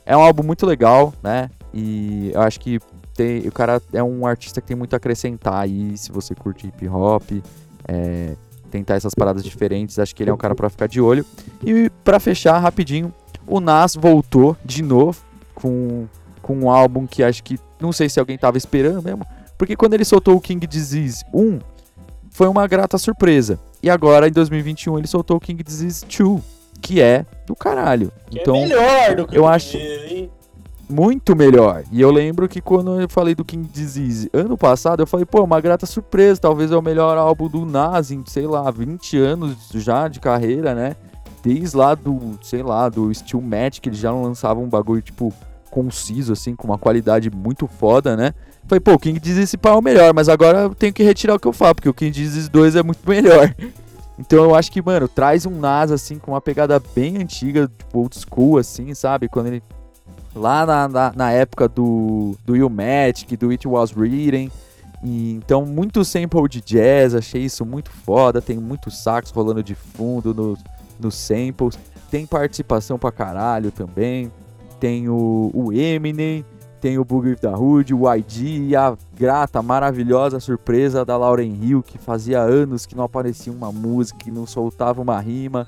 [0.04, 1.50] é um álbum muito legal, né?
[1.72, 2.78] E eu acho que
[3.14, 6.66] tem, o cara é um artista que tem muito a acrescentar aí, se você curte
[6.66, 7.22] hip hop,
[7.88, 8.34] é,
[8.70, 11.24] tentar essas paradas diferentes, acho que ele é um cara para ficar de olho.
[11.64, 13.12] E para fechar rapidinho,
[13.46, 15.18] o Nas voltou de novo
[15.54, 16.06] com,
[16.46, 19.26] com um álbum que acho que não sei se alguém tava esperando mesmo,
[19.58, 21.58] porque quando ele soltou o King Disease 1,
[22.30, 23.58] foi uma grata surpresa.
[23.82, 26.40] E agora, em 2021, ele soltou o King Disease 2,
[26.80, 28.12] que é do caralho.
[28.30, 30.30] Que então, é melhor do que eu o acho- hein?
[30.88, 31.82] muito melhor.
[31.90, 35.42] E eu lembro que quando eu falei do King Disease ano passado, eu falei, pô,
[35.42, 39.56] uma grata surpresa, talvez é o melhor álbum do Nas em, sei lá, 20 anos
[39.74, 40.94] já de carreira, né?
[41.42, 45.32] Desde lá do, sei lá, do Steel Match, que eles já lançavam um bagulho, tipo,
[45.76, 48.32] conciso, assim, com uma qualidade muito foda, né?
[48.66, 51.34] Falei, pô, o King Disease pá é o melhor, mas agora eu tenho que retirar
[51.34, 53.54] o que eu falo, porque o King Disease 2 é muito melhor.
[54.18, 57.98] Então eu acho que, mano, traz um Nas, assim, com uma pegada bem antiga, tipo,
[57.98, 59.28] old school, assim, sabe?
[59.28, 59.62] Quando ele
[60.34, 64.50] lá na, na, na época do, do Magic, do It Was Reading.
[65.04, 68.40] E, então, muito sample de jazz, achei isso muito foda.
[68.40, 70.58] Tem muito sax rolando de fundo nos
[70.98, 71.78] nos samples.
[72.10, 74.30] Tem participação pra caralho também.
[74.86, 76.44] Tem o, o Eminem,
[76.80, 81.82] tem o Boogie da Hood, o YG e a grata, maravilhosa surpresa da Lauren Hill,
[81.82, 85.66] que fazia anos que não aparecia uma música, que não soltava uma rima.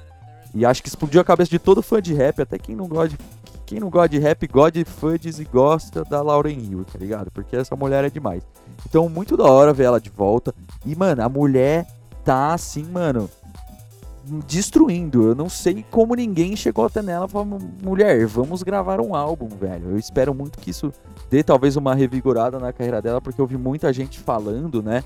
[0.54, 3.08] E acho que explodiu a cabeça de todo fã de rap, até quem não gosta
[3.08, 3.18] de
[3.66, 7.28] quem não gosta de rap, gosta de fudges e gosta da Lauren Hill, tá ligado?
[7.32, 8.44] Porque essa mulher é demais.
[8.88, 10.54] Então, muito da hora ver ela de volta.
[10.86, 11.88] E, mano, a mulher
[12.24, 13.28] tá assim, mano,
[14.46, 15.28] destruindo.
[15.28, 19.48] Eu não sei como ninguém chegou até nela e falou: mulher, vamos gravar um álbum,
[19.48, 19.90] velho.
[19.90, 20.92] Eu espero muito que isso
[21.30, 25.02] dê talvez uma revigorada na carreira dela, porque eu vi muita gente falando, né?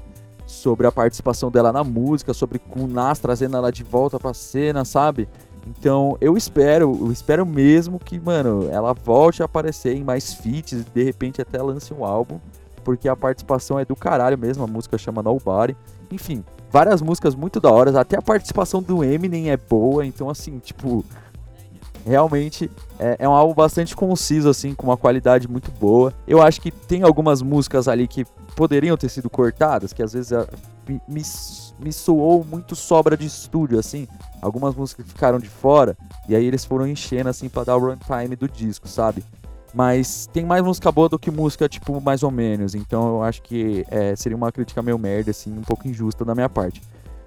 [0.46, 4.84] Sobre a participação dela na música, sobre o Nas trazendo ela de volta pra cena,
[4.84, 5.28] sabe?
[5.66, 10.84] Então eu espero, eu espero mesmo que, mano, ela volte a aparecer em mais feats
[10.84, 12.40] de repente até lance um álbum,
[12.84, 15.76] porque a participação é do caralho mesmo, a música chama Nobody.
[16.10, 20.58] Enfim, várias músicas muito da hora, até a participação do Eminem é boa, então assim,
[20.58, 21.04] tipo,
[22.06, 26.14] realmente é, é um álbum bastante conciso, assim, com uma qualidade muito boa.
[26.26, 28.24] Eu acho que tem algumas músicas ali que
[28.56, 30.46] poderiam ter sido cortadas, que às vezes é,
[30.88, 31.22] me, me,
[31.78, 34.08] me soou muito sobra de estúdio, assim.
[34.40, 35.96] Algumas músicas ficaram de fora,
[36.28, 39.22] e aí eles foram enchendo, assim, pra dar o runtime do disco, sabe?
[39.74, 42.74] Mas tem mais música boa do que música, tipo, mais ou menos.
[42.74, 46.34] Então eu acho que é, seria uma crítica meio merda, assim, um pouco injusta da
[46.34, 46.82] minha parte.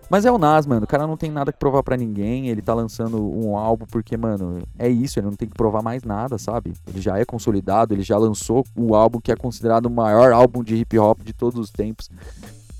[0.10, 0.84] Mas é o Nas, mano.
[0.84, 2.50] O cara não tem nada que provar para ninguém.
[2.50, 5.20] Ele tá lançando um álbum porque, mano, é isso.
[5.20, 6.74] Ele não tem que provar mais nada, sabe?
[6.88, 7.94] Ele já é consolidado.
[7.94, 11.34] Ele já lançou o álbum que é considerado o maior álbum de hip hop de
[11.34, 12.10] todos os tempos.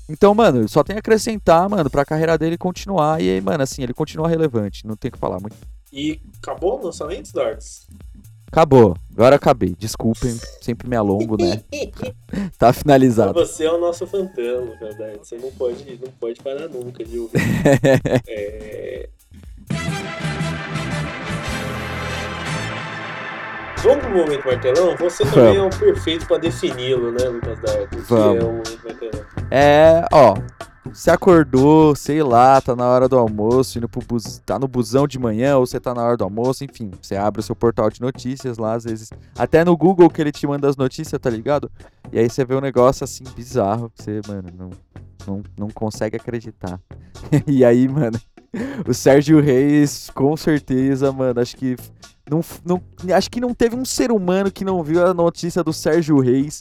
[0.08, 3.20] Então, mano, só tem a acrescentar, mano, pra carreira dele continuar.
[3.20, 4.86] E, mano, assim, ele continua relevante.
[4.86, 5.56] Não tem o que falar muito.
[5.92, 7.88] E acabou o lançamento, Darts?
[8.50, 8.96] Acabou.
[9.12, 9.74] Agora acabei.
[9.78, 11.62] Desculpem, sempre me alongo, né?
[12.58, 13.32] tá finalizado.
[13.32, 15.18] Você é o nosso fantasma, verdade.
[15.18, 17.40] Você não pode, não pode parar nunca de ouvir.
[18.28, 19.08] é...
[23.82, 24.96] Vamos pro momento martelão?
[24.96, 27.98] Você também é um perfeito pra defini-lo, né, Lucas Dardo?
[28.02, 28.68] Vamos.
[28.68, 29.26] Que é martelão.
[29.50, 30.34] É, ó.
[30.92, 34.40] Você acordou, sei lá, tá na hora do almoço, indo pro bus...
[34.44, 36.90] tá no busão de manhã, ou você tá na hora do almoço, enfim.
[37.00, 39.10] Você abre o seu portal de notícias lá, às vezes.
[39.36, 41.70] Até no Google que ele te manda as notícias, tá ligado?
[42.12, 44.70] E aí você vê um negócio assim bizarro que você, mano, não,
[45.26, 46.80] não, não consegue acreditar.
[47.46, 48.18] e aí, mano,
[48.86, 51.76] o Sérgio Reis, com certeza, mano, acho que.
[52.28, 52.82] Não, não,
[53.14, 56.60] acho que não teve um ser humano que não viu a notícia do Sérgio Reis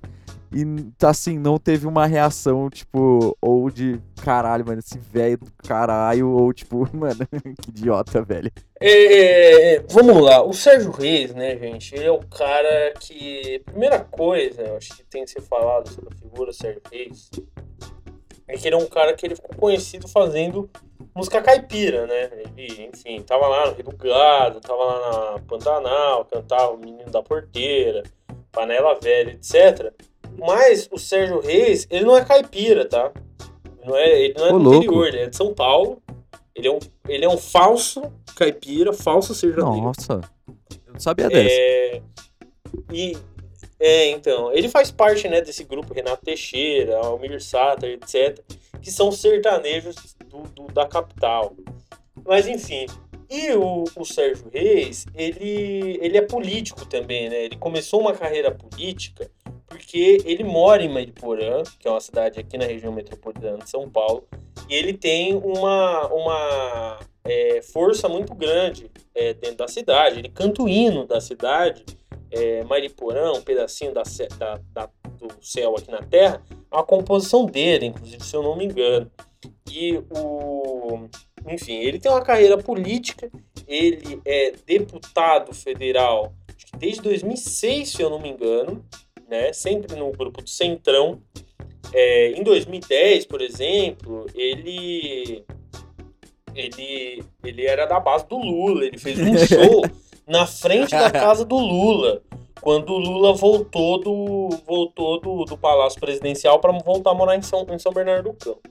[0.52, 0.66] e
[0.98, 6.30] tá assim, não teve uma reação, tipo, ou de caralho, mano, esse velho do caralho,
[6.30, 7.28] ou tipo, mano,
[7.62, 8.52] que idiota, velho.
[8.80, 11.96] É, vamos lá, o Sérgio Reis, né, gente?
[11.96, 13.62] Ele é o cara que.
[13.66, 17.30] Primeira coisa, eu acho que tem que ser falado sobre a figura Sérgio Reis.
[18.48, 20.70] É que ele é um cara que ele ficou conhecido fazendo
[21.16, 22.30] música caipira, né?
[22.56, 27.10] Ele, enfim, tava lá no Rio do Gado, tava lá na Pantanal, cantava o Menino
[27.10, 28.04] da Porteira,
[28.52, 29.94] Panela Velha, etc.
[30.38, 33.12] Mas o Sérgio Reis, ele não é caipira, tá?
[33.86, 34.78] Não é, ele não é Ô, do louco.
[34.86, 36.02] interior, ele é de São Paulo.
[36.56, 38.02] Ele é um, ele é um falso
[38.36, 39.82] caipira, falso sertanejo.
[39.82, 40.22] Nossa,
[40.88, 41.50] eu não sabia dessa.
[41.54, 42.02] É,
[42.92, 43.18] e,
[43.80, 48.40] é, então, ele faz parte, né, desse grupo Renato Teixeira, Almir Sater, etc.,
[48.82, 49.96] que são sertanejos
[50.28, 51.56] do, do- da capital.
[52.26, 52.86] Mas, enfim,
[53.30, 57.44] e o, o Sérgio Reis, ele, ele é político também, né?
[57.46, 59.30] Ele começou uma carreira política
[59.68, 63.90] porque ele mora em Mariporã, que é uma cidade aqui na região metropolitana de São
[63.90, 64.28] Paulo,
[64.70, 70.20] e ele tem uma, uma é, força muito grande é, dentro da cidade.
[70.20, 71.84] Ele canta o hino da cidade,
[72.32, 74.04] é, Mariporã, um pedacinho da,
[74.38, 78.66] da- da- do céu aqui na Terra, uma composição dele, inclusive, se eu não me
[78.66, 79.10] engano.
[79.72, 81.08] E o.
[81.48, 83.30] Enfim, ele tem uma carreira política,
[83.68, 86.34] ele é deputado federal
[86.78, 88.84] desde 2006, se eu não me engano,
[89.30, 89.52] né?
[89.54, 91.22] sempre no grupo do Centrão.
[91.94, 95.46] É, em 2010, por exemplo, ele,
[96.54, 99.82] ele, ele era da base do Lula, ele fez um show
[100.28, 102.22] na frente da casa do Lula,
[102.62, 107.42] quando o Lula voltou do, voltou do, do Palácio Presidencial para voltar a morar em
[107.42, 108.62] São, em São Bernardo do Campo.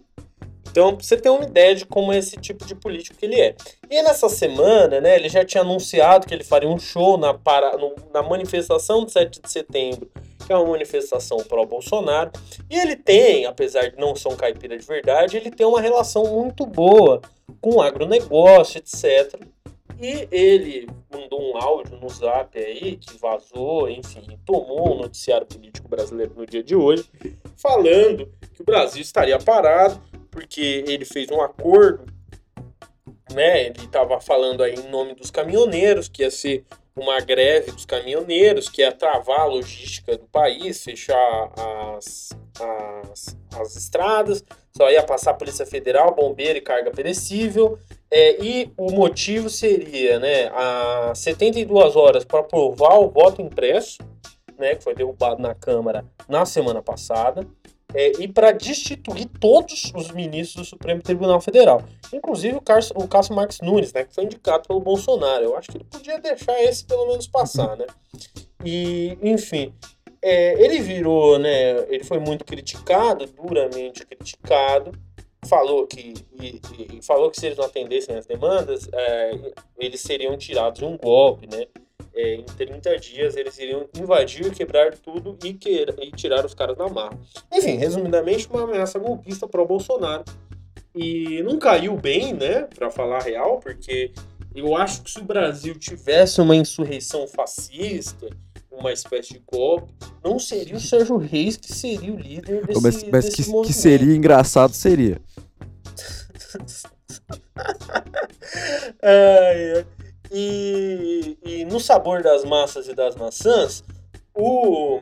[0.70, 3.40] Então, pra você ter uma ideia de como é esse tipo de político que ele
[3.40, 3.54] é.
[3.88, 7.76] E nessa semana, né, ele já tinha anunciado que ele faria um show na, para,
[7.76, 10.10] no- na manifestação de 7 de setembro,
[10.44, 12.30] que é uma manifestação pró-Bolsonaro.
[12.70, 16.24] E ele tem, apesar de não ser um caipira de verdade, ele tem uma relação
[16.24, 17.20] muito boa
[17.60, 19.40] com o agronegócio, etc.
[20.00, 25.88] E ele mandou um áudio no zap aí, que vazou, enfim, tomou o noticiário político
[25.88, 27.08] brasileiro no dia de hoje,
[27.56, 32.04] falando que o Brasil estaria parado, porque ele fez um acordo,
[33.32, 33.66] né?
[33.66, 36.64] Ele estava falando aí em nome dos caminhoneiros, que ia ser
[36.96, 41.50] uma greve dos caminhoneiros, que ia travar a logística do país, fechar
[41.96, 42.30] as,
[43.10, 44.44] as, as estradas,
[44.76, 47.78] só ia passar a Polícia Federal, bombeiro e carga perecível.
[48.10, 53.98] É, e o motivo seria, né, a 72 horas para aprovar o voto impresso,
[54.56, 57.44] né, que foi derrubado na Câmara na semana passada,
[57.94, 63.06] é, e para destituir todos os ministros do Supremo Tribunal Federal, inclusive o, Carso, o
[63.06, 65.44] Cássio Marques Nunes, né, que foi indicado pelo Bolsonaro.
[65.44, 67.86] Eu acho que ele podia deixar esse pelo menos passar, né?
[68.64, 69.72] E, enfim,
[70.20, 74.92] é, ele virou, né, ele foi muito criticado, duramente criticado,
[75.46, 76.60] falou que e,
[76.94, 80.96] e falou que se eles não atendessem as demandas, é, eles seriam tirados de um
[80.96, 81.66] golpe, né?
[82.16, 86.76] É, em 30 dias eles iriam invadir, quebrar tudo e, que, e tirar os caras
[86.76, 87.18] da marra.
[87.52, 90.24] Enfim, resumidamente, uma ameaça golpista pro Bolsonaro.
[90.94, 94.12] E não caiu bem, né, pra falar a real, porque
[94.54, 98.28] eu acho que se o Brasil tivesse uma insurreição fascista,
[98.70, 103.02] uma espécie de golpe, não seria o Sérgio Reis que seria o líder desse, mas
[103.10, 105.20] mas desse que, que seria engraçado, seria.
[109.02, 109.86] Ai, ai.
[110.36, 113.84] E, e no sabor das massas e das maçãs,
[114.34, 115.00] o,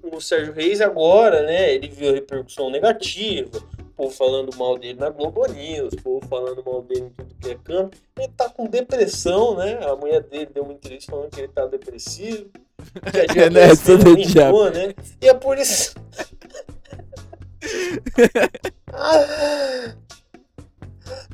[0.00, 4.96] o Sérgio Reis agora, né, ele viu a repercussão negativa, o povo falando mal dele
[5.00, 7.98] na Globo News, o povo falando mal dele em tudo que é canto.
[8.16, 9.80] Ele tá com depressão, né?
[9.84, 12.48] A mulher dele deu uma entrevista falando que ele tá depressivo.
[13.10, 14.58] Que a É diabetes nessa dele do diabo.
[14.58, 14.94] aumentou, né?
[15.20, 15.94] E é por isso.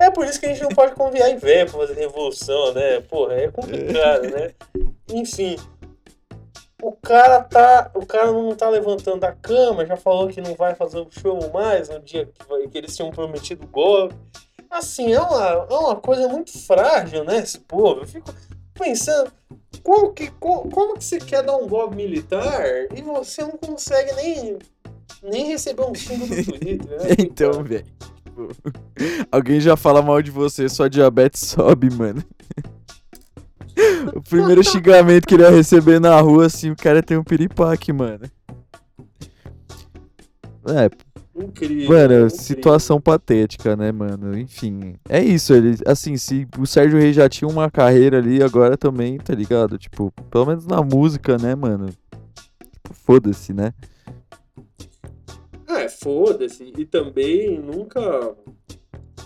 [0.01, 3.01] É por isso que a gente não pode conviar em velho pra fazer revolução, né?
[3.01, 4.51] Porra, é complicado, né?
[5.13, 5.57] Enfim.
[6.83, 7.91] O cara tá.
[7.95, 11.39] O cara não tá levantando da cama, já falou que não vai fazer o show
[11.53, 14.15] mais no dia que, vai- que eles tinham prometido golpe.
[14.71, 17.39] Assim, é uma, é uma coisa muito frágil, né?
[17.39, 18.01] Esse povo.
[18.01, 18.35] Eu fico
[18.75, 19.33] pensando,
[19.83, 24.13] como que, como, como que você quer dar um golpe militar e você não consegue
[24.15, 24.59] nem,
[25.23, 27.15] nem receber um xingo do Twitter, né?
[27.21, 27.87] Então, velho.
[28.35, 28.49] Tipo,
[29.31, 32.23] alguém já fala mal de você, sua diabetes sobe, mano.
[34.15, 37.93] O primeiro xingamento que ele ia receber na rua, assim, o cara tem um piripaque,
[37.93, 38.21] mano.
[40.69, 40.89] É,
[41.35, 41.89] Incrível.
[41.89, 42.31] Mano, incrível.
[42.31, 44.39] situação patética, né, mano?
[44.39, 45.53] Enfim, é isso.
[45.53, 49.77] Ele, assim, se o Sérgio Reis já tinha uma carreira ali, agora também, tá ligado?
[49.77, 51.89] Tipo, pelo menos na música, né, mano?
[51.89, 53.73] Tipo, foda-se, né?
[55.85, 56.73] É, foda-se.
[56.77, 58.35] E também nunca.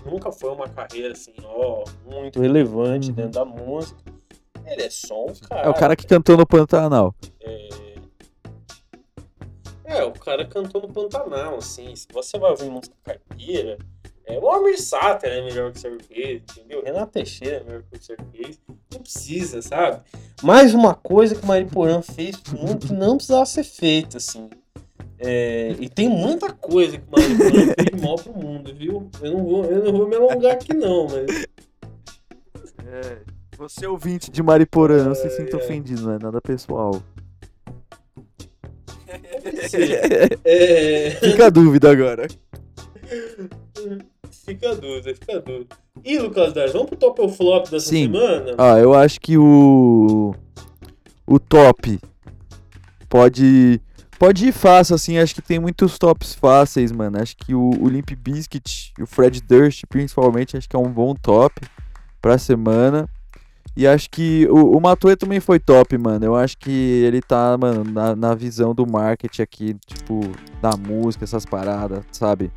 [0.05, 3.15] Nunca foi uma carreira assim, ó, muito relevante Uhum.
[3.15, 3.99] dentro da música.
[4.65, 5.67] Ele é só um cara.
[5.67, 7.15] É o cara que cantou no Pantanal.
[7.43, 7.69] É...
[9.85, 11.95] é, o cara cantou no Pantanal, assim.
[11.97, 13.79] Se você vai ouvir música caipira,
[14.31, 16.83] É, o Almir Sater é melhor que o Reis, entendeu?
[16.85, 18.61] Renato Teixeira é melhor que o Reis.
[18.93, 20.03] Não precisa, sabe?
[20.43, 22.55] Mais uma coisa que o Mariporã fez que
[22.93, 24.51] não precisava ser feita, assim.
[25.21, 29.11] É, e tem muita coisa que o Mariporã fez mal pro mundo, viu?
[29.21, 31.47] Eu não vou, eu não vou me alongar aqui, não, mas.
[32.87, 33.19] É,
[33.57, 37.03] você ouvinte de Mariporã, não se sinta ofendido, não é nada pessoal.
[40.45, 42.29] É, Fica a dúvida agora.
[44.31, 45.77] fica a dúvida, fica a dúvida.
[46.05, 48.05] E, Lucas Dars, vamos pro top ou flop dessa Sim.
[48.05, 48.55] semana?
[48.57, 50.35] Ah, eu acho que o.
[51.27, 51.99] O top
[53.09, 53.81] pode.
[54.19, 55.19] Pode ir fácil, assim.
[55.19, 57.21] Acho que tem muitos tops fáceis, mano.
[57.21, 60.91] Acho que o, o Limp Bizkit e o Fred Durst, principalmente, acho que é um
[60.91, 61.61] bom top
[62.21, 63.09] pra semana.
[63.77, 66.25] E acho que o, o Matue também foi top, mano.
[66.25, 70.21] Eu acho que ele tá, mano, na, na visão do marketing aqui, tipo,
[70.61, 72.51] da música, essas paradas, sabe?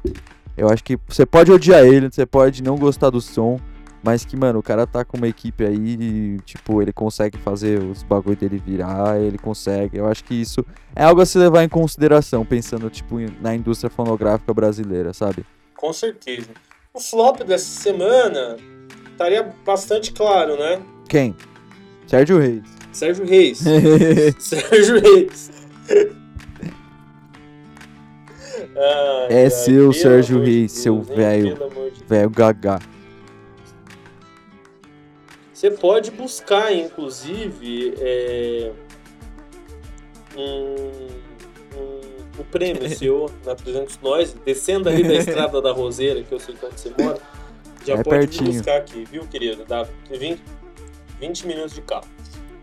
[0.58, 3.60] Eu acho que você pode odiar ele, você pode não gostar do som,
[4.04, 7.80] mas que, mano, o cara tá com uma equipe aí e, tipo, ele consegue fazer
[7.80, 9.98] os bagulho dele virar, ele consegue.
[9.98, 13.90] Eu acho que isso é algo a se levar em consideração, pensando, tipo, na indústria
[13.90, 15.46] fonográfica brasileira, sabe?
[15.76, 16.50] Com certeza.
[16.94, 18.58] O flop dessa semana
[19.12, 20.82] estaria bastante claro, né?
[21.08, 21.36] Quem?
[22.08, 22.64] Sérgio Reis.
[22.92, 23.60] Sérgio Reis.
[24.40, 25.52] Sérgio Reis.
[28.76, 31.16] Ai, É seu, Sérgio de Reis, seu Deus, hein?
[31.16, 31.58] velho.
[32.08, 32.80] Velho Gagá.
[35.62, 38.72] Você pode buscar, inclusive, é,
[40.36, 40.76] um,
[41.78, 42.02] um,
[42.42, 46.56] um prêmio seu na 300 Nós, descendo ali da estrada da Roseira, que eu sei
[46.64, 47.20] onde você mora.
[47.86, 49.64] Já É pode buscar aqui, viu, querido?
[49.64, 50.42] Dá 20,
[51.20, 52.08] 20 minutos de carro.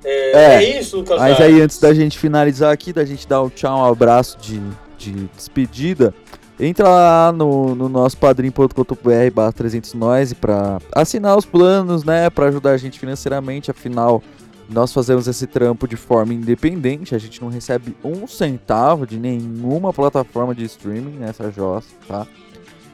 [0.03, 1.21] É, É, é isso, Lucas.
[1.21, 4.61] Mas aí, antes da gente finalizar aqui, da gente dar um tchau, um abraço de,
[4.97, 6.13] de despedida,
[6.59, 12.47] entra lá no, no nosso padrim.com.br barra 300 nós pra assinar os planos, né, pra
[12.47, 14.23] ajudar a gente financeiramente, afinal,
[14.69, 19.93] nós fazemos esse trampo de forma independente, a gente não recebe um centavo de nenhuma
[19.93, 22.27] plataforma de streaming nessa jossa, tá?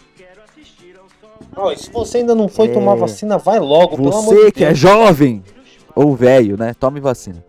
[1.56, 2.72] Ó, e se você ainda não foi É.
[2.74, 4.78] tomar vacina, vai logo, pelo amor Você de que é Deus.
[4.78, 5.42] jovem
[5.94, 6.74] ou velho, né?
[6.78, 7.42] Tome vacina.